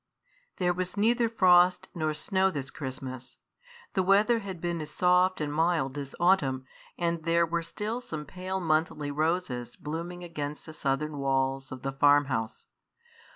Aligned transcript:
'"There 0.57 0.73
was 0.73 0.97
neither 0.97 1.29
frost 1.29 1.87
nor 1.93 2.15
snow 2.15 2.49
this 2.49 2.71
Christmas. 2.71 3.37
The 3.93 4.01
weather 4.01 4.39
had 4.39 4.59
been 4.59 4.81
as 4.81 4.89
soft 4.89 5.39
and 5.39 5.53
mild 5.53 5.95
as 5.95 6.15
autumn, 6.19 6.65
and 6.97 7.21
there 7.21 7.45
were 7.45 7.61
still 7.61 8.01
some 8.01 8.25
pale 8.25 8.59
monthly 8.59 9.11
roses 9.11 9.75
blooming 9.75 10.23
against 10.23 10.65
the 10.65 10.73
southern 10.73 11.19
walls 11.19 11.71
of 11.71 11.83
the 11.83 11.91
farm 11.91 12.25
house. 12.25 12.65